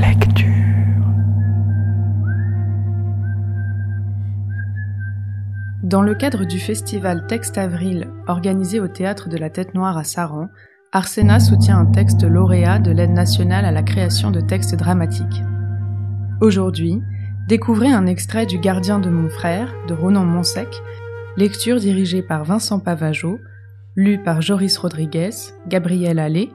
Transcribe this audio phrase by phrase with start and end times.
[0.00, 0.46] Lecture.
[5.82, 10.04] Dans le cadre du festival Texte Avril organisé au théâtre de la Tête Noire à
[10.04, 10.48] Saran,
[10.92, 15.42] Arsena soutient un texte lauréat de l'aide nationale à la création de textes dramatiques.
[16.40, 17.02] Aujourd'hui,
[17.48, 20.68] découvrez un extrait du Gardien de mon frère de Ronan Monsec,
[21.36, 23.38] lecture dirigée par Vincent Pavageau,
[23.94, 25.30] lue par Joris Rodriguez,
[25.68, 26.50] Gabriel Allais,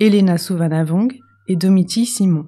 [0.00, 1.12] Elena Souvanavong
[1.48, 2.46] et Domiti Simon.